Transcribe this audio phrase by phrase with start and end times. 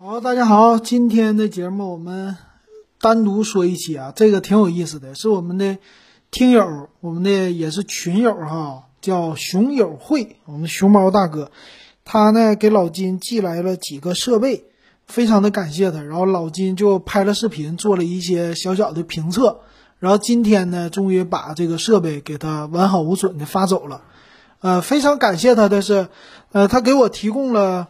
[0.00, 2.36] 好，大家好，今天的节目我们
[3.00, 5.78] 单独说一期啊，这个挺有意思的，是我们的
[6.30, 11.50] 听友，我们的也是群友哈，叫熊友会，我们熊猫大哥，
[12.04, 14.66] 他呢给老金寄来了几个设备，
[15.08, 19.62] 非常的感谢他，然后老金就拍了视频，做了一些小小的评测，
[19.98, 24.02] 然后今天呢，终于把这个设备给他完好无损的发走了，
[24.60, 26.06] 呃，非常感谢他的是，
[26.52, 27.88] 呃，他给我提供了。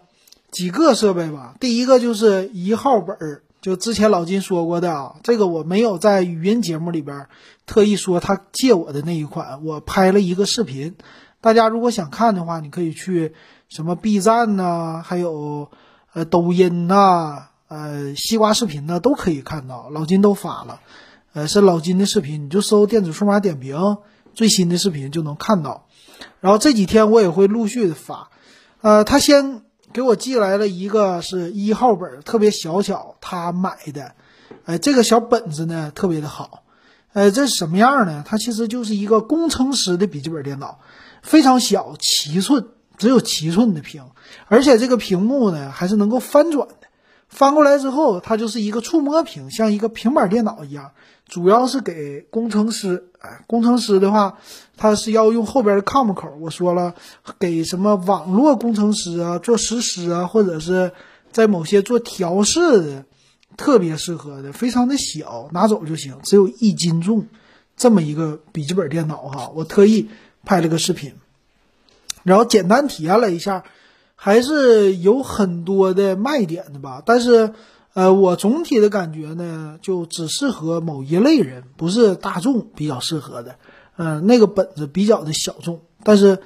[0.50, 7.26] 几个设备吧，第一个就是一号本儿，就之前老金说过的啊，这个我没有在语音节目里边
[7.66, 10.96] 特意说他借我的那一款，我拍了一个视频，
[11.42, 13.34] 大家如果想看的话，你可以去
[13.68, 15.70] 什么 B 站呐，还有
[16.14, 20.80] 呃抖音呐，呃西瓜视频呢都可以看到，老金都发了，
[21.34, 23.98] 呃是老金的视频，你就搜电子数码点评
[24.32, 25.86] 最新的视频就能看到，
[26.40, 28.30] 然后这几天我也会陆续的发，
[28.80, 29.62] 呃他先。
[29.92, 34.14] 给我寄来了一个是一号本，特别小巧，他买的，
[34.64, 36.62] 哎，这个小本子呢特别的好，
[37.12, 38.22] 呃，这是什么样呢？
[38.26, 40.80] 它其实就是一个工程师的笔记本电脑，
[41.22, 42.68] 非常小，七寸，
[42.98, 44.04] 只有七寸的屏，
[44.46, 46.88] 而且这个屏幕呢还是能够翻转的，
[47.28, 50.92] 翻过来之后它就是一个触摸屏，像一个平板电脑一样。
[51.26, 54.38] 主要是给工程师，哎，工程师的话，
[54.76, 56.36] 他是要用后边的 COM 口。
[56.40, 56.94] 我说了，
[57.40, 60.92] 给什么网络工程师啊，做实施啊，或者是
[61.32, 63.04] 在某些做调试的，
[63.56, 67.26] 特别适合的，非常的小，拿走就行，只有一斤重，
[67.76, 70.08] 这么一个笔记本电脑哈，我特意
[70.44, 71.14] 拍了个视频，
[72.22, 73.64] 然后简单体验了一下，
[74.14, 77.52] 还是有很多的卖点的吧，但是。
[77.94, 83.56] 呃，我总体的感觉呢，就只适合某一类人，不是大众比较适合的。
[83.96, 86.40] 嗯，那个本子比较的小众，但是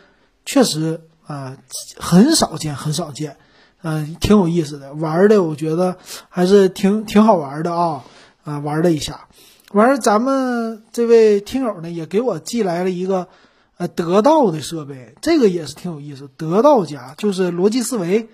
[0.46, 1.58] 确实啊，
[1.98, 3.36] 很少见，很少见。
[3.82, 5.98] 嗯，挺有意思的，玩的我觉得
[6.30, 8.04] 还是挺挺好玩的啊
[8.44, 9.26] 啊，玩了一下。
[9.72, 13.28] 完了，咱们这位听友呢，也给我寄来了一个
[13.76, 16.30] 呃得到的设备，这个也是挺有意思。
[16.36, 18.28] 得到家就是逻辑思维。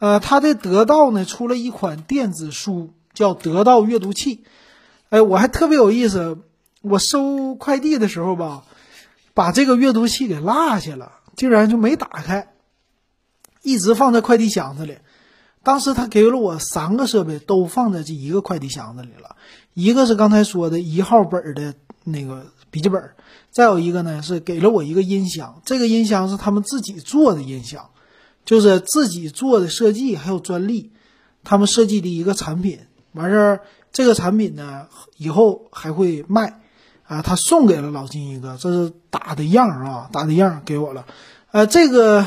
[0.00, 4.44] 呃，他的得到呢出了一款电子书，叫得到阅读器。
[5.10, 6.38] 哎，我还特别有意思，
[6.80, 8.64] 我收快递的时候吧，
[9.34, 12.48] 把这个阅读器给落下了，竟然就没打开，
[13.62, 14.96] 一直放在快递箱子里。
[15.62, 19.36] 当时他给了我三个设备，都放在这一个快递箱子里了。
[19.74, 21.74] 一个是刚才说的一号本的
[22.04, 23.10] 那个笔记本，
[23.50, 27.90] 再有一个呢是给了我一个音箱，这个音箱是他们自己做的音箱。
[28.50, 30.90] 就是自己做的设计，还有专利，
[31.44, 32.80] 他们设计的一个产品，
[33.12, 33.60] 完事儿
[33.92, 36.60] 这个产品呢，以后还会卖，
[37.04, 41.06] 啊，他送给了老金一个，这是打的样啊，打的样给我了，
[41.52, 42.26] 呃，这个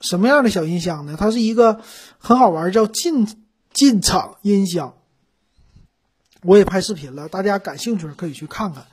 [0.00, 1.16] 什么样的小音箱呢？
[1.18, 1.80] 它是一个
[2.18, 3.26] 很好玩，叫进
[3.74, 4.94] 进场音箱，
[6.42, 8.86] 我也拍视频了，大家感兴趣可以去看看，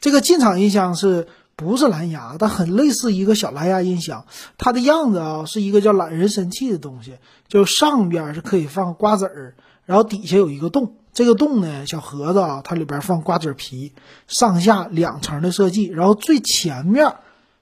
[0.00, 1.28] 这个进场音箱是。
[1.58, 4.26] 不是蓝牙，但很类似一个小蓝牙音响。
[4.58, 7.14] 它的样子啊，是一个叫懒人神器的东西，
[7.48, 10.94] 就上边是可以放瓜子儿，然后底下有一个洞。
[11.12, 13.92] 这个洞呢，小盒子啊，它里边放瓜子皮，
[14.28, 15.86] 上下两层的设计。
[15.86, 17.16] 然后最前面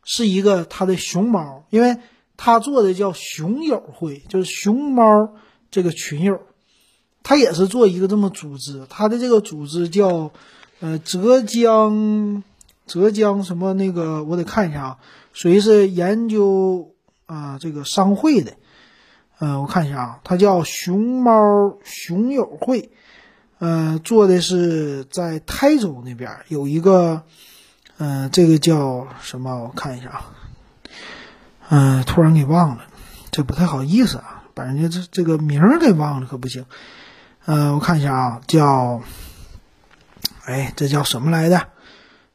[0.04, 1.96] 是一个它的熊猫，因为
[2.36, 5.30] 它做的叫熊友会，就是熊猫
[5.70, 6.42] 这个群友，
[7.22, 8.84] 它也是做一个这么组织。
[8.90, 10.32] 它的这个组织叫
[10.80, 12.44] 呃浙江。
[12.86, 14.98] 浙江什么那个我得看一下啊，
[15.32, 16.94] 属于是研究
[17.26, 18.52] 啊这个商会的，
[19.40, 22.90] 嗯，我看一下啊，它叫熊猫熊友会，
[23.58, 27.24] 嗯，做的是在台州那边有一个，
[27.98, 29.64] 嗯，这个叫什么？
[29.64, 30.32] 我看一下啊，
[31.70, 32.84] 嗯，突然给忘了，
[33.32, 36.64] 这不太好意思啊，把人家这这个名儿给忘了可不行，
[37.46, 39.02] 嗯，我看一下啊，叫，
[40.44, 41.66] 哎，这叫什么来的？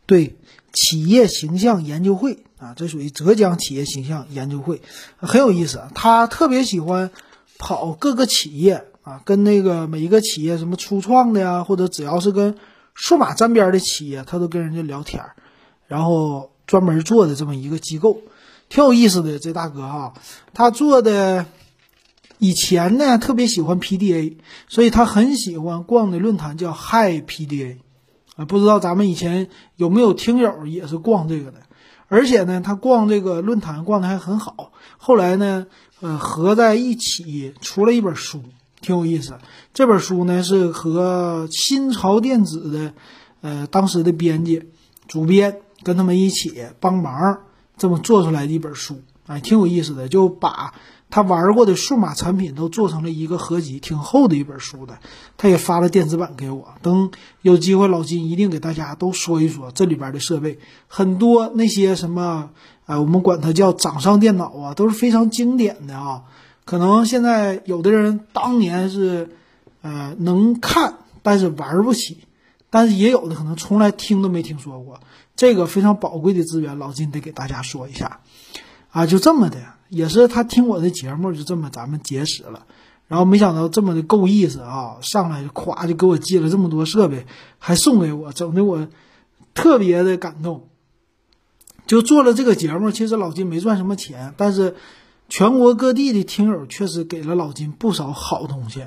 [0.05, 0.35] 对。
[0.73, 4.81] 企业形象研究会啊，这属于浙江企业形象研究会，
[5.17, 5.81] 很有意思。
[5.93, 7.11] 他特别喜欢
[7.57, 12.55] 跑各个企业啊，跟那个每一个企业什么初创的呀，或者只要是跟
[12.93, 15.35] 数码沾边的企业，他都跟人家聊天儿，
[15.87, 18.21] 然后专门做的这么一个机构，
[18.69, 19.39] 挺有意思的。
[19.39, 20.13] 这大哥哈，
[20.53, 21.45] 他做的
[22.37, 24.37] 以前呢特别喜欢 PDA，
[24.69, 27.77] 所以他很喜欢逛的论坛叫 Hi PDA。
[28.35, 31.59] 啊，不知道咱们以前有没有听友也是逛这个的，
[32.07, 34.71] 而且呢，他逛这个论坛逛的还很好。
[34.97, 35.67] 后来呢，
[35.99, 38.41] 呃，合在一起出了一本书，
[38.81, 39.37] 挺有意思。
[39.73, 42.93] 这本书呢是和新潮电子的，
[43.41, 44.63] 呃，当时的编辑、
[45.07, 47.41] 主编跟他们一起帮忙
[47.77, 50.07] 这么做出来的一本书，哎，挺有意思的。
[50.07, 50.73] 就把
[51.11, 54.97] 他玩过的数码产品都做成了一个合集，挺厚的一本书的。
[55.37, 57.11] 他也发了电子版给我，等
[57.41, 62.49] 有机会老金一定给大家都说一说这里边的设备，很多那些什么，
[62.85, 66.23] 呃，我们管它叫掌上电脑啊，都是非常经典的啊。
[66.63, 69.35] 可能现在有的人当年是，
[69.81, 72.19] 呃，能看，但是玩不起，
[72.69, 75.01] 但是也有的可能从来听都没听说过。
[75.35, 78.19] 这个非常宝贵的资源，老金得给大家说一下，
[78.91, 79.57] 啊，就这么的，
[79.91, 82.65] 也是他听我的节目，就这么咱们结识了。
[83.07, 87.27] 然后没想到这么的够意思啊，上来就咵就给我寄了这么多设备，
[87.59, 88.87] 还送给我，整的我
[89.53, 90.67] 特别的感动。
[91.85, 94.75] 就做了这个节目，其实老金没赚什么钱，但是。
[95.33, 98.83] 全国各地的听友确实给了老金不少好东西。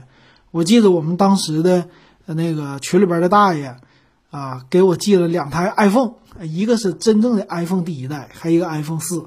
[0.50, 1.89] 我记得我们当时的
[2.27, 3.79] 那个群里边的大爷
[4.29, 6.12] 啊，给我寄了两台 iPhone，
[6.43, 9.25] 一个是真正的 iPhone 第一代，还有一个 iPhone 四，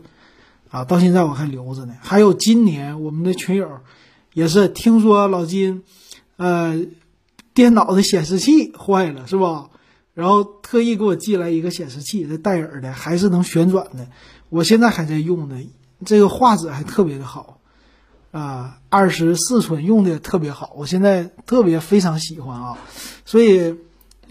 [0.78, 1.96] 啊，到现在我还留着呢。
[2.02, 3.80] 还有今年我们的群友
[4.34, 5.84] 也是听说老金，
[6.36, 6.86] 呃，
[7.56, 9.70] 电脑的显示器坏了是吧？
[10.14, 14.08] 然后特意给我寄来一个显示器，这戴尔的，还是能旋转的，
[14.50, 15.58] 我现在还在用呢。
[16.06, 17.60] 这个画质还特别的好，
[18.30, 22.78] 啊，二十四寸用的特别好，我现在特别非常喜欢啊，
[23.26, 23.76] 所以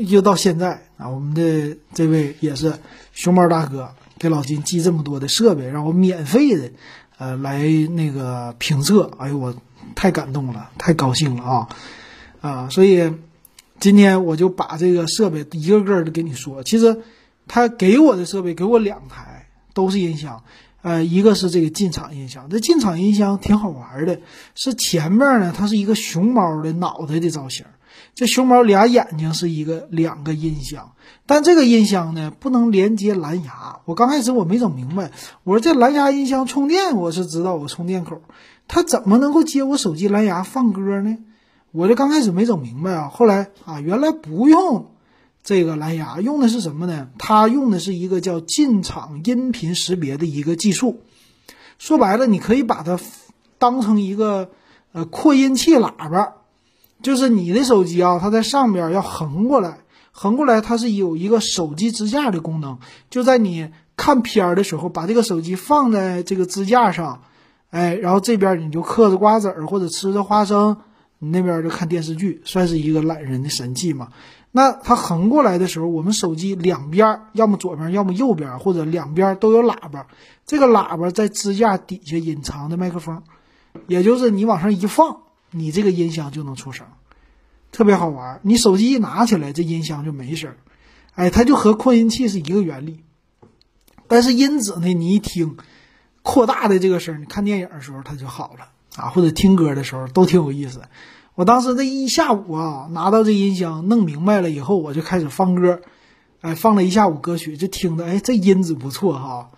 [0.09, 2.75] 就到现在啊，我们的这位也是
[3.13, 6.71] 熊猫大哥给老金寄这么多的设备，让我免费的
[7.19, 9.55] 呃来那个评测，哎呦我
[9.95, 11.69] 太感动了，太高兴了啊
[12.41, 13.13] 啊，所以
[13.79, 17.03] 今天我就把这个设备一个个的给你说，其实
[17.47, 20.43] 他给我的设备给我两台都是音响。
[20.83, 24.21] 呃，一个是这个进场音箱，这进场音箱挺好玩的，
[24.55, 27.65] 是前面呢，它是一个熊猫的脑袋的造型，
[28.15, 30.93] 这熊猫俩眼睛是一个两个音箱，
[31.27, 33.81] 但这个音箱呢不能连接蓝牙。
[33.85, 35.11] 我刚开始我没整明白，
[35.45, 38.23] 我说这蓝牙音箱充电我是知道我充电口，
[38.69, 41.19] 它怎么能够接我手机蓝牙放歌呢？
[41.73, 44.93] 我这刚开始没整明白啊，后来啊，原来不用。
[45.45, 47.09] 这个蓝牙用的是什么呢？
[47.19, 51.03] 它用的是一个叫进场音频识别的一个技术。
[51.79, 52.99] 说白了，你可以把它
[53.59, 54.51] 当成一个
[54.91, 56.33] 呃扩音器喇叭，
[57.07, 59.79] 就是你的手机啊，它在上边要横过来，
[60.11, 62.81] 横过来它是有一个手机支架的功能。
[63.11, 67.23] 就在你看片儿的时候，把这个手机放在这个支架上，
[67.71, 70.79] 哎，然后这边你就嗑着瓜子儿或者吃着花生，
[71.21, 74.09] 你那边就看电视剧，算是一个懒人的神器嘛。
[74.51, 80.09] 那它横过来的时候，我们手机两边要么左边，要么右边，或者两边都有喇叭。
[80.45, 83.23] 这个喇叭在支架底下隐藏的麦克风，
[83.87, 85.19] 也就是你往上一放，
[85.53, 86.85] 你这个音箱就能出声，
[87.77, 88.41] 特别好玩。
[88.43, 90.57] 你手机一拿起来，这音箱就没声儿。
[91.15, 93.01] 哎，它就和扩音器是一个原理。
[94.09, 95.59] 但是音质呢，你一听，
[96.23, 100.81] 扩大的这个声，你看电影的时候它就好了啊，或者听歌的时候都挺有意思。
[101.35, 105.83] 我当时这一下午啊，拿到这音箱弄明白了以后，我就开始放歌，
[106.41, 109.51] 哎，放了一下午歌曲，就听着，哎，这音质不错哈，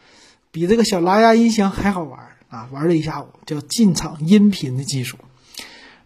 [0.51, 2.19] 比这个小蓝牙音箱还好玩
[2.49, 5.19] 啊，玩了一下午，叫进场音频的技术。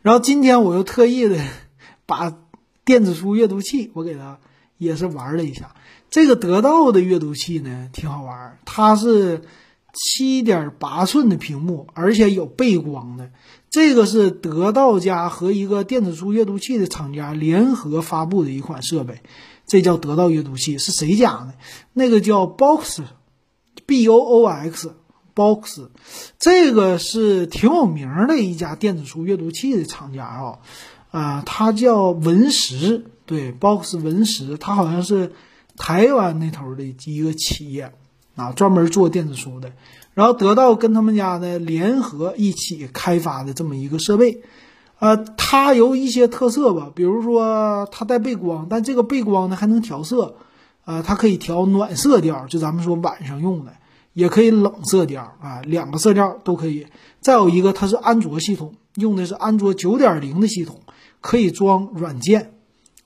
[0.02, 1.38] 然后今天我又特意的
[2.12, 2.36] 把
[2.84, 4.38] 电子书阅读器，我给它
[4.76, 5.74] 也是玩了一下。
[6.10, 9.40] 这个得到的阅读器呢，挺好玩，它是
[9.94, 13.30] 七点八寸的屏幕，而且有背光的。
[13.70, 19.22] 这个是得到家和一个电子书阅读器的厂家联合发布的一款设备，
[19.66, 21.54] 这叫得到阅读器，是谁家的？
[21.94, 25.88] 那个叫 Box，B O O X，Box，
[26.38, 30.58] 这个是挺有名的一家电子书阅读器的厂家啊，
[31.12, 35.30] 啊，它叫文石，对，Box 文石，它好像是
[35.76, 37.92] 台湾那头的一个企业
[38.34, 39.70] 啊，专门做电子书的。
[40.14, 44.42] 然后得到跟他们家呢联合一起开发的这么一个设备，
[44.98, 50.34] 呃，它有一些特色吧，比如说它带背光，但这个背光呢还能调色，
[50.84, 53.72] 呃，它可以调暖色调，就咱们说晚上用的，
[54.12, 56.86] 也可以冷色调啊，两个色调都可以。
[57.20, 60.80] 再有一个，它是安卓系统，用的是安卓九点零的系统，
[61.22, 62.52] 可以装软件，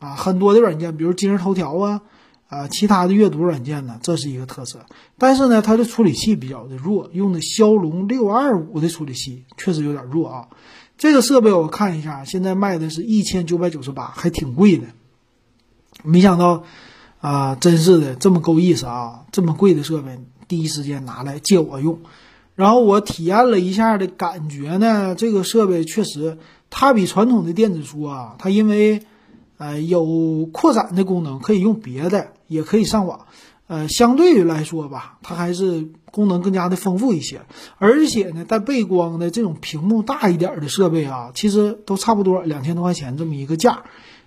[0.00, 2.02] 啊，很多的软件，比如今日头条啊。
[2.48, 4.86] 啊，其他的阅读软件呢，这是一个特色，
[5.18, 10.48] 但是呢，它的处理器比较的弱，用的骁龙六二五的处理器确实有点弱啊。
[10.96, 14.86] 这个设备我看一下，现在卖的是一千九百九十八，还挺贵的。
[16.04, 16.62] 没想到
[17.20, 21.98] 啊，真是的这么够意思啊，这么贵的设备，第一时间拿来借我用。
[22.54, 26.38] 然后我体验了一下的感觉呢，这个设备确实，
[26.70, 29.02] 它比传统的电子书啊，它因为。
[29.58, 33.24] 呃，有扩展的功能，可以用别的，也可以上网。
[33.68, 37.40] 呃，相对于来说吧，它还是功能更加的丰富一些。
[37.78, 43.84] 而且呢，带背光的这种屏幕大一点的设备啊，其实都差不多两千多块钱这么一个价，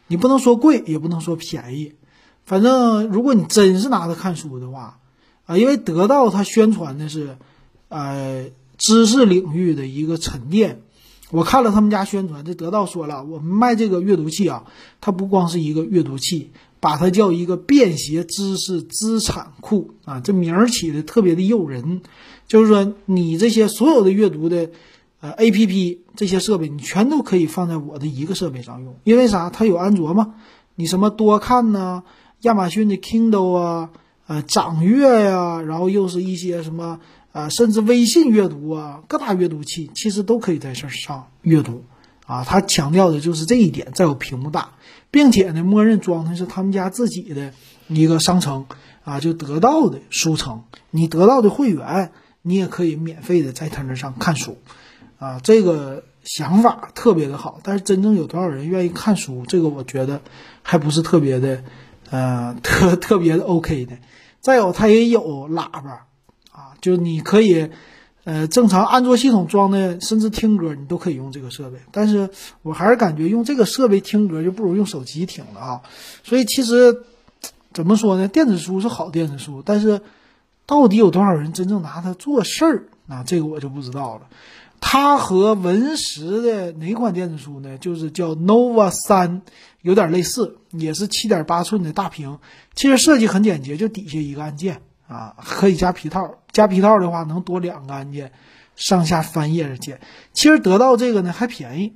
[0.08, 1.94] 你不能说贵，也不能说便宜。
[2.44, 4.98] 反正如果你真是拿它看书的话，
[5.46, 7.38] 啊，因为得到它宣传的是，
[7.90, 8.48] 呃，
[8.80, 10.82] 知识领域的一个沉淀。
[11.32, 14.64] 我看了他们家宣传，这得到说了，我们卖这个阅读器啊，
[15.00, 22.02] 它不光是一个阅读器，把它叫一个便携知识资产库啊，这名儿起的特别的诱人。
[22.48, 24.72] 就是说，你这些所有的阅读的
[25.20, 29.52] 呃 A P P 这些设备，你全都可以放在我的一个设备上用，因为啥？
[29.52, 30.34] 它有安卓嘛，
[30.74, 32.02] 你什么多看呢？
[32.42, 33.90] 亚马逊的 Kindle 啊，
[34.26, 37.00] 呃，掌阅呀，然后又是一些什么。
[37.40, 41.86] 啊，甚至微信阅读啊，各大阅读器其实都可以在这上阅读，
[42.26, 43.94] 啊，他强调的就是这一点。
[43.94, 44.72] 再有屏幕大，
[45.10, 47.54] 并且呢，默认装的是他们家自己的
[47.88, 48.66] 一个商城，
[49.06, 54.58] 啊，就得到的书城，你得到的会员，你也可以免费的在他那上看书，
[55.18, 57.62] 啊，这个想法特别的好。
[57.64, 60.22] 但是真正有多少人愿意看书，这个我觉得
[60.62, 61.64] 还不是特别的，
[62.10, 63.98] 呃，特特别的 OK 的。
[64.42, 66.08] 再有，它也有喇叭。
[66.60, 67.70] 啊就是你可以，
[68.26, 71.78] 呃，正常安卓系统装的，甚至听歌你都可以用这个设备。
[71.92, 72.30] 但是
[72.62, 75.82] 我还是感觉用这个设备听歌就不如用手机听了啊。
[76.24, 77.04] 所以其实
[77.74, 78.28] 怎么说呢？
[78.28, 80.02] 电子书是好电子书，但是
[80.66, 83.24] 到底有多少人真正拿它做事儿啊？
[83.24, 84.28] 这个我就不知道了。
[84.82, 87.78] 它和文石的哪款电子书呢？
[87.78, 89.42] 就是叫 Nova 三，
[89.82, 92.40] 有点类似，也是七点八寸的大屏。
[92.76, 94.82] 其实设计很简洁，就底下一个按键。
[95.10, 98.34] 啊，可以加皮套，加皮套的话能多两个按键，
[98.76, 100.02] 上下翻页的键。
[100.34, 101.94] 其实得到这个呢还便宜，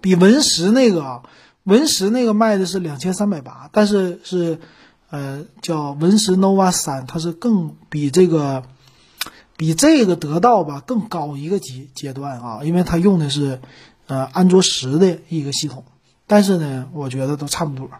[0.00, 1.22] 比文石那个啊，
[1.64, 4.60] 文石那个卖的是两千三百八，但是是，
[5.10, 8.62] 呃，叫文石 Nova 三，它是更比这个，
[9.56, 13.60] 比这个得到吧更高一个阶阶段啊，因为它用的是，
[14.06, 15.84] 呃，安卓十的一个系统，
[16.28, 17.90] 但是呢，我觉得都差不多。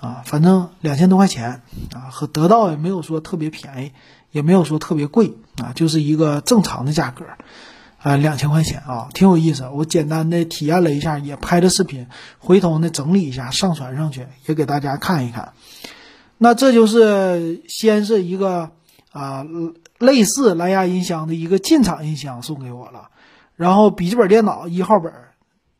[0.00, 1.62] 啊，反正两千多块钱
[1.94, 3.92] 啊，和得到也没有说特别便宜，
[4.34, 7.24] 也没有说特别贵啊，就是一个正常的价格，
[8.02, 9.68] 啊，两千块钱啊，挺有意思。
[9.72, 12.08] 我简单的体验了一下，也拍了视频，
[12.40, 15.52] 回头呢整理一下上传上去，也给大家看一看。
[16.36, 18.72] 那这就是先是一个
[19.12, 19.46] 啊
[19.98, 23.10] 类似蓝牙音箱的一个进场音箱送给我了，
[23.54, 25.12] 然后笔记本电脑一号本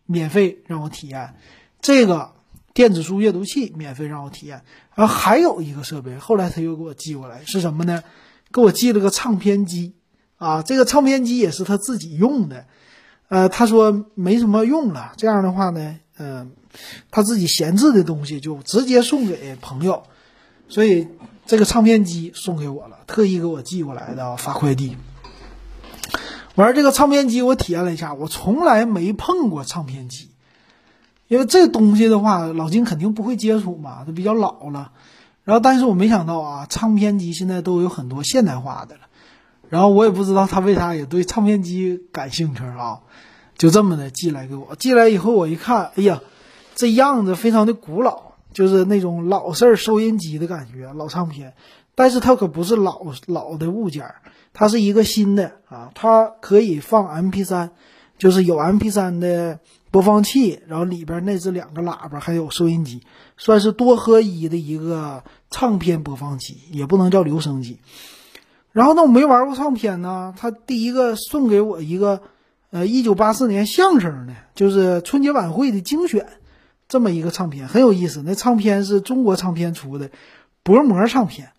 [0.07, 1.35] 免费让我体验
[1.81, 2.31] 这个。
[2.75, 4.65] 电子书阅读器免费让我体验，
[4.97, 8.03] 然后还有一个设备，后来他又给我寄过来，是什么呢？
[8.55, 9.95] 给我寄了个唱片机，
[10.37, 12.67] 啊，这个唱片机也是他自己用的，
[13.27, 16.53] 呃，他说没什么用了，这样的话呢，嗯，
[17.11, 20.05] 他自己闲置的东西就直接送给朋友，
[20.69, 21.09] 所以
[21.47, 24.97] 这个唱片机送给我了，特意给我寄过来的，发快递。
[26.55, 30.31] 玩这个唱片机，我体验了一下，我从来没碰过唱片机。
[31.27, 34.93] 因为这东西的话，老金肯定不会接触嘛，它比较老了。
[35.45, 39.03] 然后，但是我没想到啊，唱片机现在都有很多现代化的了。
[39.69, 43.01] 然后我也不知道他为啥也对唱片机感兴趣啊，
[43.59, 44.75] 就这么的寄来给我。
[44.77, 46.21] 寄来以后我一看，哎呀，
[46.75, 51.55] 这样子非常的古老，就是那种老式儿收音机的感觉，老唱片。
[51.95, 54.15] 但是它可不是老老的物件，
[54.53, 57.71] 它是一个新的啊，它可以放 MP3，
[58.17, 59.59] 就是有 MP3 的。
[59.95, 63.03] 播放器，然后里边内置两个喇叭，还有收音机，
[63.37, 65.23] 算是多合一的一个
[65.53, 67.79] 唱片播放机，也不能叫留声机。
[68.73, 72.23] 然后呢，我没玩过唱片呢，他第一个送给我一个，
[72.71, 76.27] 呃，一九八四年相声的，就是春节晚会的精选，
[76.89, 78.21] 这么一个唱片，很有意思。
[78.27, 80.11] 那唱片是中国唱片出的
[80.65, 81.53] 薄膜唱片，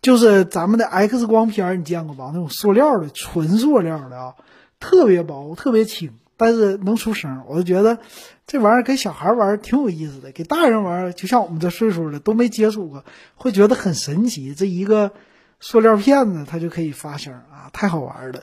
[0.00, 2.32] 就是咱们的 X 光片，你见过吧？
[2.34, 4.34] 那种塑料的，纯塑料的啊，
[4.80, 6.10] 特别薄，特别轻。
[6.36, 7.98] 但是能出声，我就觉得
[8.46, 13.04] 这玩意儿给小孩玩挺有意思的，给大人玩就像我们这岁数的都没接触过，
[13.36, 14.54] 会觉得很神奇。
[14.54, 15.12] 这一个
[15.60, 18.42] 塑料片子它就可以发声啊，太好玩了。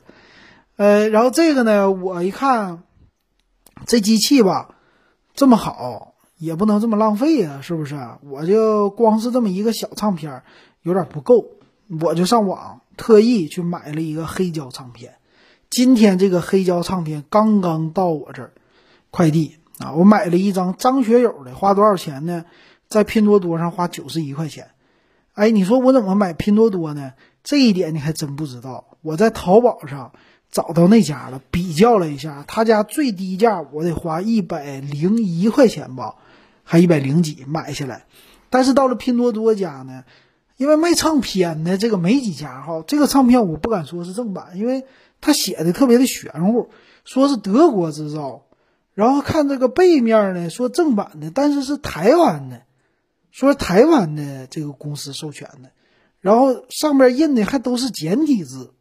[0.76, 2.82] 呃，然后这个呢，我一看
[3.84, 4.74] 这机器吧
[5.34, 7.98] 这么好，也不能这么浪费啊，是不是？
[8.22, 10.42] 我就光是这么一个小唱片
[10.82, 11.44] 有点不够，
[12.00, 15.16] 我就上网特意去买了一个黑胶唱片。
[15.70, 18.50] 今天这个黑胶唱片刚刚到我这儿，
[19.12, 19.92] 快递啊！
[19.92, 22.44] 我买了一张张学友的，花多少钱呢？
[22.88, 24.70] 在拼多多上花九十一块钱。
[25.34, 27.12] 哎，你说我怎么买拼多多呢？
[27.44, 28.98] 这一点你还真不知道。
[29.00, 30.10] 我在淘宝上
[30.50, 36.16] 找到那家了，比较了一下，他家最低价我得花一百零一块钱吧，
[36.64, 38.06] 还一百零几买下来。
[38.50, 40.02] 但是到了拼多多家呢，
[40.56, 44.84] 因为卖唱片的这个没几家哈，这个唱片我不敢说是正版，因为
[45.20, 46.68] 他写的特别的玄乎，
[47.04, 48.46] 说是德国制造，
[48.94, 52.62] 然后看这个背面呢，说正版的，但是是台湾的，
[53.30, 55.70] 说台湾的这个公司授权的，
[56.20, 58.72] 然后上面印的还都是简体字，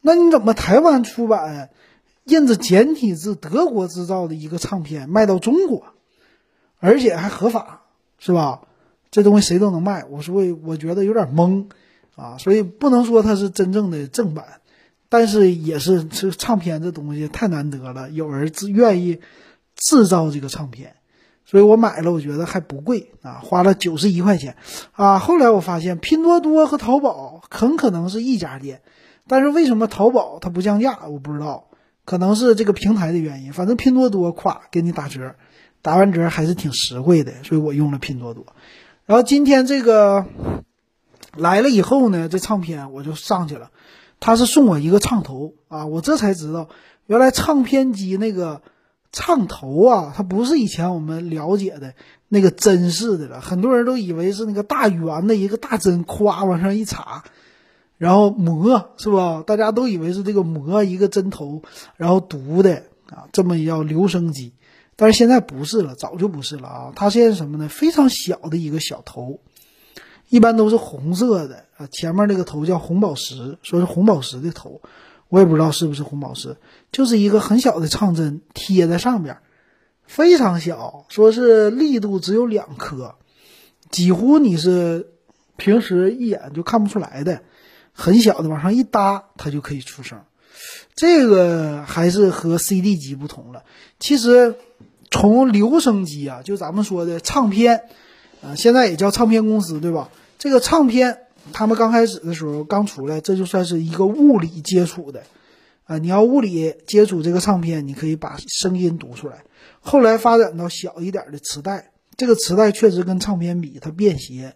[0.00, 1.70] 那你怎么台湾出版
[2.24, 5.84] 印着简体字德国制造的一个唱片卖到中国，
[6.78, 7.82] 而且还合法，
[8.18, 8.62] 是吧？
[9.10, 11.68] 这东西谁都能卖，我说我觉得有点懵
[12.16, 14.60] 啊，所以不能说它是真正的正版，
[15.18, 19.18] 但是也是这唱片这东西太难得了，有人自愿意
[19.74, 20.96] 制造这个唱片，
[21.46, 24.56] 所以我买了，我觉得还不贵啊，花了九十一块钱
[24.92, 25.18] 啊。
[25.18, 28.82] 后来我发现拼多多和淘宝很可能是一家店，
[29.26, 31.70] 但是为什么淘宝它不降价，我不知道，
[32.04, 33.54] 可能是这个平台的原因。
[33.54, 35.34] 反正拼多多咵给你打折，
[35.80, 38.44] 打完折还是挺实惠的，所以我用了拼多多。
[39.06, 40.26] 然后今天这个
[41.34, 43.70] 来了以后呢，这唱片我就上去了，
[44.20, 46.68] 他是送我一个唱头啊，我这才知道
[47.06, 48.62] 原来唱片机那个
[49.12, 51.94] 唱头啊，它不是以前我们了解的
[52.28, 57.24] 那个针式的了，很多人都以为是那个大圆的一个大针，咵往上一插，
[57.98, 59.44] 然后磨是吧？
[59.46, 61.62] 大家都以为是这个磨一个针头，
[61.96, 64.52] 然后读的啊，这么一叫留声机。
[64.98, 66.92] 但是现在不是了，早就不是了啊！
[66.96, 67.68] 它现在什么呢？
[67.68, 69.40] 非常小的一个小头，
[70.30, 71.86] 一般都是红色的啊。
[71.90, 74.80] 前面那个头叫红宝石，说是红宝石的头，
[75.28, 76.56] 我也不知道是不是红宝石，
[76.92, 79.38] 就是一个很小的唱针贴在上边，
[80.06, 83.14] 非常小，说是力度只有两颗，
[83.90, 85.10] 几乎你是
[85.56, 87.42] 平时一眼就看不出来的，
[87.92, 90.20] 很小的往上一搭，它就可以出声。
[90.94, 93.62] 这个还是和 CD 机不同了，
[93.98, 94.54] 其实。
[95.08, 97.82] 从留声机啊，就咱们说的唱片，
[98.42, 100.10] 啊，现在也叫唱片公司，对吧？
[100.36, 105.22] 这个唱片，他们刚开始的时候刚出来，这就算是一个物理接触的，
[105.84, 109.44] 啊，你要物理接触这个唱片，你可以把声音读出来。
[109.80, 114.54] 后来发展到小一点的磁带，这个磁带确实跟唱片比它便携，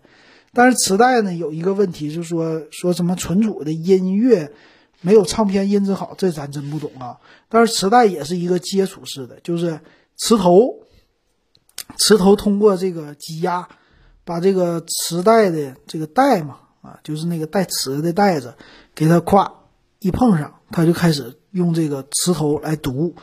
[0.53, 4.53] 但是磁带呢有一个问题，就是说说什么存储的音乐
[5.01, 7.19] 没有唱片音质好，这咱真不懂啊。
[7.49, 9.81] 但是磁带也是一个接触式的，就是。
[10.23, 10.81] 磁头，
[11.97, 13.67] 磁头通过这个挤压，
[14.23, 18.55] 把这个磁带的这个带嘛，啊，就是那个带磁的袋子，
[18.95, 19.53] 给它咵
[19.99, 23.15] 一碰上，它就开始用这个磁头来读。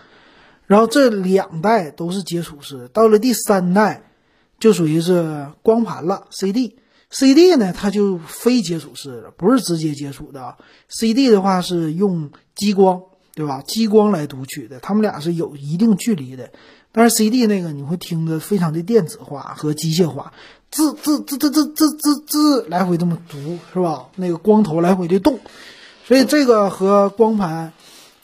[0.65, 4.11] 然后这两代都是接触式，到了第三代
[4.59, 6.27] 就属于是光盘了。
[6.29, 10.57] CD，CD 呢，它就非接触式的，不是直接接触的。
[10.89, 13.01] CD 的话是用激光，
[13.33, 13.63] 对吧？
[13.65, 16.51] 激光来读取的，它们俩是有一定距离的。
[16.91, 20.33] 但是 CD 那个你会听着非常的电子化和机械化，
[20.69, 24.07] 滋滋滋滋滋滋滋来回这么读是吧？
[24.15, 25.39] 那个光头来回的动，
[26.05, 27.73] 所以这个和光盘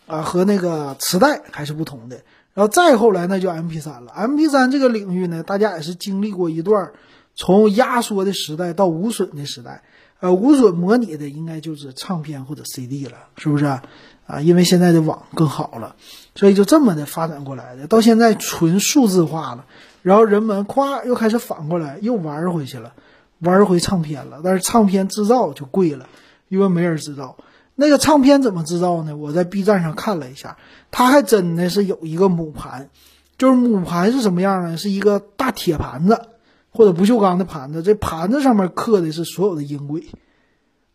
[0.05, 2.21] 啊和那个磁带还是不同的。
[2.53, 6.91] 然后再后来那就 MP3 了，MP3 这个领域呢，大家也是经历过一段
[7.33, 9.83] 从压缩的时代到无损的时代。
[10.19, 13.83] 呃，无损模拟的应该就是唱片或者 CD 了，是不是啊
[14.25, 14.39] 啊？
[14.39, 15.97] 因为现在的网更好了，
[16.33, 17.87] 所以就这么的发展过来的。
[17.87, 19.65] 到现在纯数字化了，
[20.03, 22.93] 然后人们咵又开始反过来又玩回去了，
[23.39, 24.41] 玩回唱片了。
[24.43, 26.07] 但是唱片制造就贵了，
[26.47, 27.35] 因为没人制造。
[27.73, 29.17] 那个唱片怎么制造呢？
[29.17, 30.57] 我在 B 站上看了一下，
[30.91, 32.91] 它还真的是有一个母盘，
[33.39, 34.77] 就是母盘是什么样呢？
[34.77, 36.27] 是一个大铁盘子。
[36.75, 40.05] 或者不锈钢的盘子，这盘子上面刻的是所有的音轨，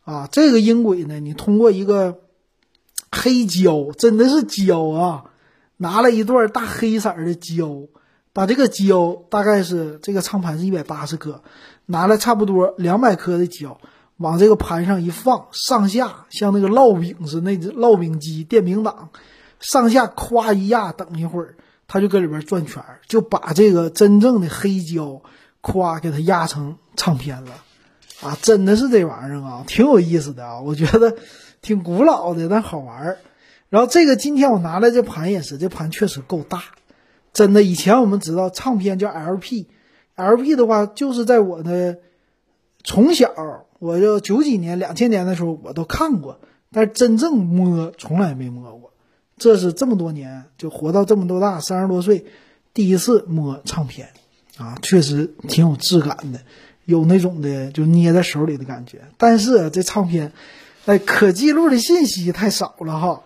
[0.02, 2.18] 啊，这个音轨呢，你通过一个
[3.12, 5.24] 黑胶，真的是胶啊，
[5.76, 7.86] 拿了一段大黑色的胶，
[8.32, 11.42] 把这个胶大概是这个唱盘是一百八十克，
[11.86, 13.80] 拿了差不多两百克的胶，
[14.16, 19.08] 往这个盘上一放，上下像那个烙饼似的，那烙饼机、电饼铛，
[19.60, 25.22] 上下咵一压，等一会儿，它就搁里边转圈，就把这个真正的黑胶。
[25.60, 27.50] 咵，给它压成唱片了，
[28.22, 31.16] 啊，真的是这玩意儿啊，挺有意思的啊，我觉得
[31.60, 33.18] 挺古老的，但好玩儿。
[33.68, 36.62] 然后这个今天我拿来这盘也是，这盘确实够大，
[37.32, 37.62] 真的。
[37.62, 41.98] 以前我们知道唱片叫 LP，LP 的话就是在我的
[42.84, 43.32] 从小，
[43.78, 46.40] 我就九几年、两千年的时候我都看过，
[46.72, 48.92] 但是真正摸从来没摸过。
[49.36, 52.26] 这是这么多年就活到这么多大，三十多岁，
[52.74, 54.08] 第一次摸唱片。
[54.56, 56.40] 啊，确实挺有质感的，
[56.84, 59.02] 有那种的就捏在手里的感觉。
[59.16, 60.32] 但是这唱片，
[60.84, 63.22] 哎，可记录的信息太少了哈。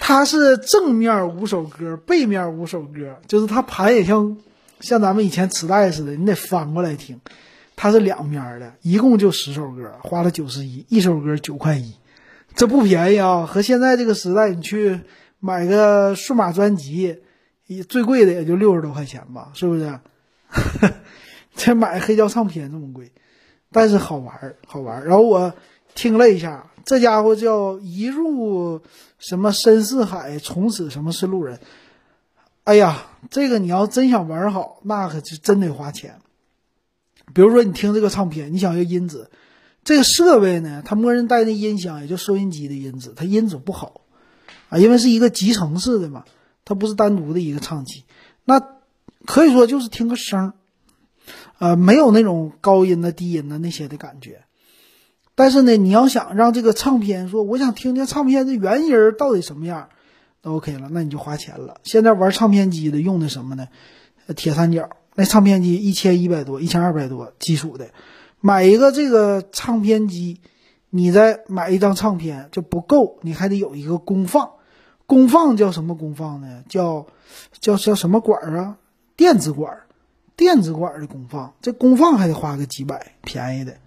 [0.00, 4.38] 它是正面五首歌，背面五首歌，就是它盘也像
[4.80, 7.20] 像咱们以前磁带似的，你得翻过来听。
[7.76, 11.94] 它是两面的，一共就十首歌，花了九十一，一首歌九块一，
[12.54, 13.46] 这不便宜啊！
[13.46, 15.00] 和现在这个时代，你去
[15.38, 17.20] 买个数码专辑，
[17.88, 19.98] 最贵的也就六十多块钱吧，是不是？
[21.56, 23.12] 这买黑胶唱片这么贵，
[23.72, 25.54] 但是好玩好玩然后我
[25.94, 28.80] 听了一下，这家伙叫一入
[29.18, 31.60] 什么深似海，从此什么是路人。
[32.64, 36.20] 哎呀，这个你要真想玩好，那可就真得花钱。
[37.34, 39.28] 比如说，你听这个唱片，你想要音质，
[39.84, 44.02] 这个设备呢，它默认带的音响也就收音机的音质，它音质不好
[44.68, 46.24] 啊，因为是一个集成式的嘛，
[46.64, 48.04] 它不是单独的一个唱机，
[48.44, 48.60] 那
[49.26, 50.52] 可以说就是听个声儿，
[51.58, 54.44] 呃，没有那种高音的、低音的那些的感觉。
[55.40, 59.88] 但是呢，你要想让这个唱片说，我想听听唱片的原音到底什么样，
[60.42, 61.80] 那 OK 了，那你就花钱了。
[61.82, 63.68] 现在玩唱片机的用的什么呢？
[64.36, 64.90] 铁三角。
[65.14, 67.88] 那唱片机一千一百多，一千二百多，基础的，
[68.38, 70.42] 买一个这个唱片机，
[70.90, 74.50] 你再买一张唱片就不够，你还得有一个功放，
[75.06, 76.64] 功放叫什么功放呢？
[76.68, 77.06] 叫
[77.60, 78.76] 叫叫什么管啊？
[79.16, 79.78] 电子管，
[80.36, 83.78] 电子管的功放，这功放还得花个几百，便宜的，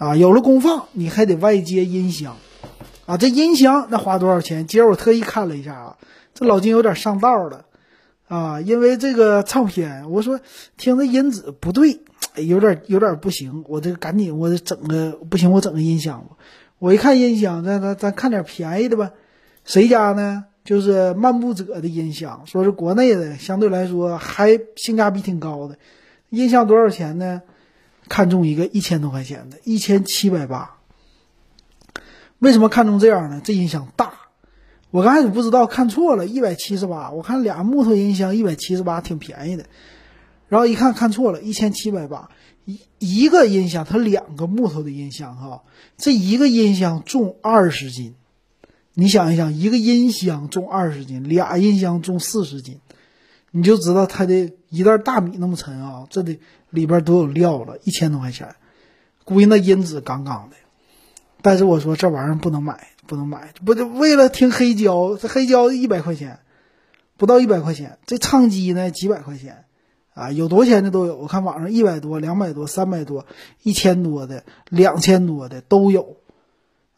[0.00, 2.34] 啊，有了功放，你还得外接音箱，
[3.04, 4.66] 啊，这音箱那花多少钱？
[4.66, 5.98] 今儿我特意看了一下啊，
[6.32, 7.66] 这老金有点上道了。
[8.26, 10.40] 啊，因为这个唱片，我说
[10.78, 12.00] 听着音质不对，
[12.36, 16.36] 有点有点不行，我这赶紧我得整个不行，我整个音箱吧。
[16.78, 19.10] 我一看音箱，咱咱咱看点便宜的吧。
[19.66, 20.46] 谁家呢？
[20.64, 25.76] 就是漫步者的音箱，说是国内的，相对来说还性价比挺高的。
[26.30, 27.42] 音箱多少钱呢？
[28.10, 30.78] 看中一个一千多块钱的，一千七百八。
[32.40, 33.40] 为什么看中这样呢？
[33.42, 34.14] 这音响大。
[34.90, 37.12] 我刚开始不知道，看错了，一百七十八。
[37.12, 39.66] 我看俩木头音箱一百七十八，挺便宜的。
[40.48, 42.30] 然后一看看错了，一千七百八。
[42.64, 45.62] 一一个音箱，它两个木头的音箱哈，
[45.96, 48.16] 这一个音箱重二十斤。
[48.94, 52.80] 你想一想，一个音箱重二十斤，俩音箱重四十斤，
[53.52, 56.06] 你就知道它的一袋大米那么沉啊！
[56.08, 58.56] 这得里边都有料了，一千多块钱，
[59.24, 60.56] 估计那音质杠杠的。
[61.42, 62.88] 但是我说这玩意儿不能买。
[63.06, 65.16] 不能买，不就为了听黑胶？
[65.16, 66.38] 这黑胶一百块钱，
[67.16, 67.98] 不到一百块钱。
[68.06, 69.64] 这唱机呢，几百块钱，
[70.14, 71.16] 啊，有多钱的都有。
[71.16, 73.26] 我看网上一百多、两百多、三百多、
[73.64, 76.18] 一千多的、两千多的都有，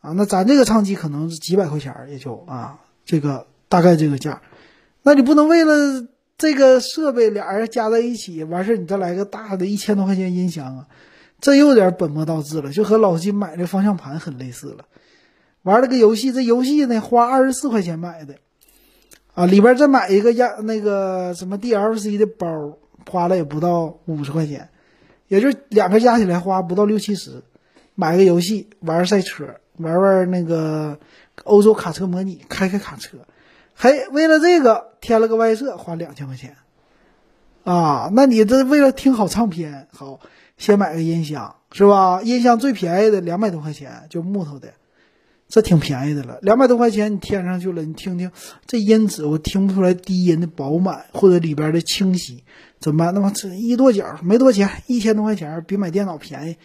[0.02, 4.42] 啊，那咱这个唱机可能是几百块钱也就啊，这个大概这个价。
[5.02, 6.06] 那你不能为了
[6.42, 10.88] 这个设备俩人加在一起完事儿，你再来个大的一千多块钱音箱啊，
[11.40, 14.86] 这又有点本末倒置了，就和老金买的方向盘很类似了。
[15.62, 18.34] 玩了个游戏，这游戏呢花二十四块钱买的，
[19.34, 22.76] 啊，里边再买一个压那个什么 DLC 的包，
[23.08, 24.68] 花了也不到五十块钱，
[25.28, 27.40] 也就两个加起来花不到六七十，
[27.94, 30.98] 买个游戏玩赛车，玩玩那个
[31.44, 33.18] 欧洲卡车模拟，开开卡车，
[33.74, 36.56] 嘿，为了这个添了个外设，花两千块钱，
[37.64, 40.20] 啊，那你这为了听好唱片，好，
[40.56, 42.22] 先买个音箱是吧？
[42.22, 44.74] 音箱最便宜的两百多块钱，就木头的。
[45.48, 48.30] 这挺便宜的了，两百多块钱你添上去了，你听听
[48.64, 52.42] 这音质，我听不出来低音的饱满或者里边的清晰，
[52.80, 53.12] 怎么办？
[53.12, 56.56] 那么这一跺脚没多钱，一千多块钱比买电脑便宜，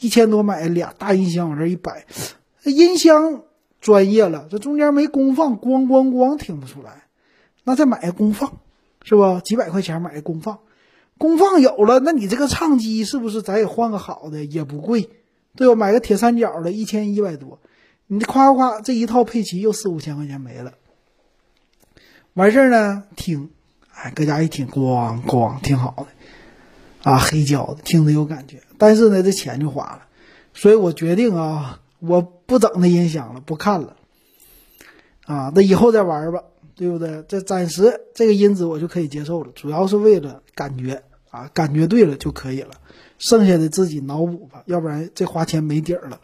[0.00, 2.04] 一千多买俩大音箱往这一摆，
[2.64, 3.40] 音箱
[3.80, 7.04] 专业了，这中间没功放，咣咣咣听不出来，
[7.64, 8.58] 那再买个功放，
[9.02, 9.40] 是不？
[9.40, 10.58] 几百块钱买个功放，
[11.18, 15.08] 功放有了，那你这个唱机是不是咱也换个好的，也不贵，
[15.54, 15.74] 对吧？
[15.74, 17.58] 买个铁三角的，一千一百多。
[18.08, 20.74] 你夸夸这一套配齐又四五千块钱没了，
[22.34, 23.50] 完事儿呢听，
[23.92, 30.02] 哎，搁家一听，咣咣挺好的，啊，黑胶的听着有感觉，但是呢这钱就花了，
[30.54, 33.96] 所以我决定啊，我不整那音响了，不看了，
[35.26, 37.24] 啊，那以后再玩吧，对不对？
[37.26, 42.70] 这暂时这个音质我就可以接受了，主要是为了感觉啊，感觉对了就可以了，
[43.18, 46.20] 剩下的自己脑补吧，要不然这花钱没底儿了。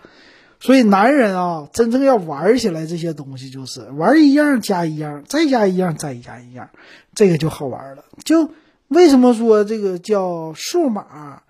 [0.61, 6.71] 所以男人啊，真正要玩起来这些东西，就是玩一样加一样，再加一样再加一样，
[7.17, 8.05] 这个就好玩了。
[8.25, 8.53] 就
[8.87, 11.43] 为什么说这个叫数码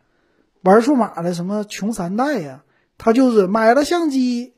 [0.63, 2.63] 玩数码的什么穷三代呀？
[2.97, 4.55] 他就是买了相机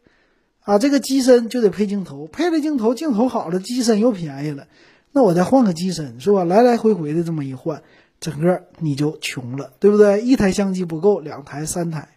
[0.65, 4.67] 啊，这个机身就得配镜头，配了镜头，镜头好了，机身又便宜了，
[5.13, 6.45] 那我再换个机身是吧？
[6.45, 7.83] 来来回回的这么一换，
[8.19, 10.23] 整个你就穷了，对不对？
[10.23, 12.09] 一台相机不够，两台、三台。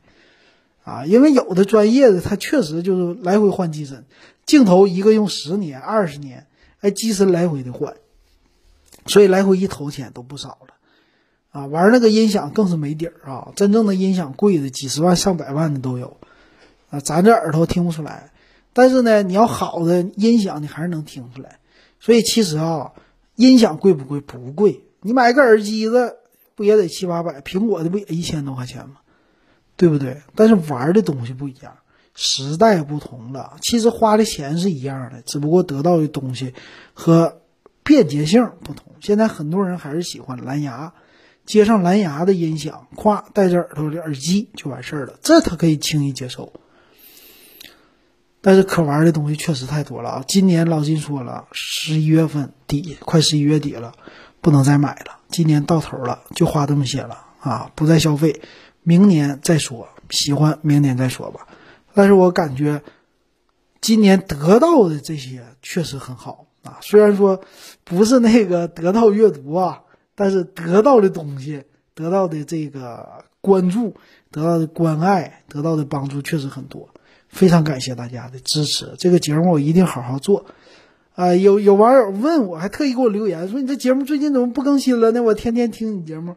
[0.84, 4.06] 啊，因为有的专业的他确实就是来回换机身，
[4.46, 6.48] 镜头一个用十年、二十年，
[6.80, 7.96] 哎，机身来回的换，
[9.06, 10.74] 所以来回一投钱都不少了，
[11.52, 13.52] 啊，玩那个音响更是没底儿啊！
[13.58, 16.16] 真正的音响贵的几十万上百万的都有，
[16.90, 18.32] 啊，咱这耳朵听不出来。
[18.78, 21.58] 但是呢，你要好的音响，你还是能听出来。
[22.00, 22.92] 所以其实啊，
[23.34, 24.22] 音响贵不贵？
[24.22, 24.84] 不贵。
[25.02, 26.18] 你买个耳机子
[26.54, 27.42] 不也得七八百？
[27.42, 28.98] 苹果的不也一千多块钱吗？
[29.78, 30.22] 对不对？
[30.36, 31.76] 但是玩的东西不一样，
[32.14, 33.58] 时代不同了。
[33.62, 36.54] 其实花的钱是一样的，只不过得到的东西
[36.94, 37.42] 和
[37.82, 38.94] 便捷性不同。
[39.00, 40.94] 现在很多人还是喜欢蓝牙。
[41.48, 46.54] 接上蓝牙的音响，咵戴着耳朵的耳机就完事儿了，这他可以轻易接受。
[48.42, 50.24] 但是可玩的东西确实太多了啊！
[50.28, 53.94] 今年老金说了，十一月份底，快十一月底了，
[54.42, 55.20] 不能再买了。
[55.30, 57.72] 今年到头了，就花这么些了啊！
[57.76, 58.42] 不再消费，
[58.84, 59.88] 明年再说。
[60.10, 61.48] 喜欢明年再说吧。
[61.94, 62.82] 但是我感觉
[63.82, 67.42] 今年得到的这些确实很好啊，虽然说
[67.84, 69.82] 不是那个得到阅读啊。
[70.20, 73.94] 但是得到的东西，得到的这个关注，
[74.32, 76.90] 得到的关爱，得到的帮助确实很多，
[77.30, 78.94] 非常感谢大家的支持。
[78.98, 80.46] 这个节目我一定好好做。
[81.16, 85.24] 啊，有有网友问我，还特意给我留言说：“你这节目最近怎么不更新了呢？
[85.24, 86.36] 我天天听你节目。”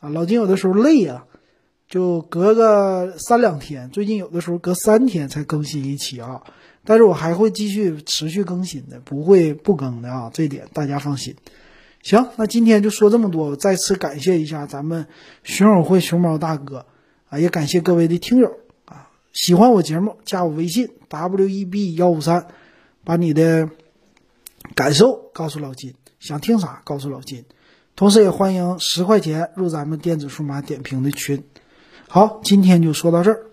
[0.00, 1.24] 啊，老金有的时候累呀，
[1.86, 6.42] 就隔个三两天，最近有的时候隔三天才更新一期啊。
[6.82, 11.36] 但是我还会继续持续更新的，不会不更的啊，这点大家放心。
[12.02, 13.54] 行，那今天就说这么多。
[13.54, 15.06] 再次感谢一下咱们
[15.44, 16.86] 熊友会熊猫大哥
[17.28, 18.56] 啊，也感谢各位的听友。
[19.32, 22.48] 喜欢我节目，加我微信 w e b 幺五三，
[23.02, 23.70] 把你的
[24.74, 27.44] 感受告诉老金，想听啥告诉老金。
[27.96, 31.44] 同时也欢迎十块钱入咱们电子数码点评的群。
[32.08, 33.46] 好，今天就说到这儿。